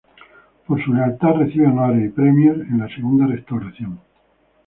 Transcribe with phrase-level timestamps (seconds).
[0.65, 3.99] Por su lealtad recibe honores y premios en la Segunda Restauración.